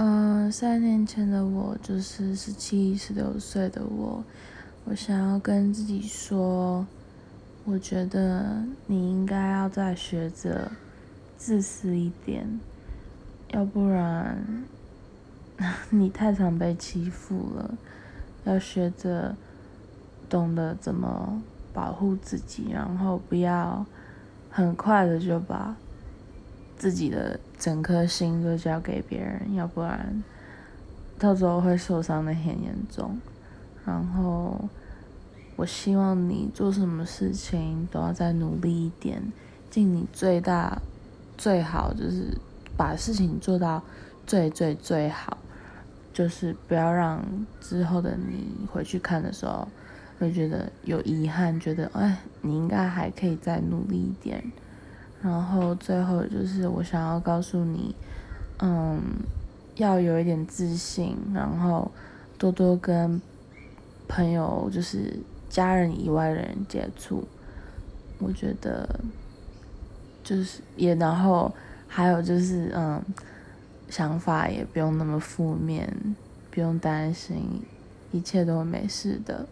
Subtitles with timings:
[0.00, 4.22] 嗯，三年前的我就是十七、十六岁的我，
[4.84, 6.86] 我想要跟自己说，
[7.64, 10.70] 我觉得你应该要再学着
[11.36, 12.60] 自私一点，
[13.50, 14.40] 要不然
[15.90, 17.74] 你太常被欺负了，
[18.44, 19.34] 要学着
[20.30, 21.42] 懂得怎么
[21.74, 23.84] 保护自己，然后不要
[24.48, 25.74] 很快的就把。
[26.78, 30.22] 自己的整颗心都交给别人，要不然
[31.18, 33.18] 到时候会受伤的很严重。
[33.84, 34.68] 然后
[35.56, 39.20] 我希望你做什么事情都要再努力一点，
[39.68, 40.80] 尽你最大
[41.36, 42.38] 最好，就是
[42.76, 43.82] 把事情做到
[44.24, 45.38] 最最最好，
[46.12, 47.24] 就是不要让
[47.60, 49.66] 之后的你回去看的时候
[50.20, 54.52] 会觉得有遗憾，觉得哎，你应该还可以再努力一点。
[55.20, 57.94] 然后最后就是我想要告诉你，
[58.60, 59.00] 嗯，
[59.76, 61.90] 要有一点自信，然后
[62.38, 63.20] 多多跟
[64.06, 67.26] 朋友，就是家人以外的人接触。
[68.20, 68.88] 我觉得
[70.24, 71.52] 就是也，然后
[71.86, 73.02] 还有就是，嗯，
[73.88, 75.92] 想法也不用那么负面，
[76.50, 77.62] 不用担心，
[78.12, 79.46] 一切都会没事的。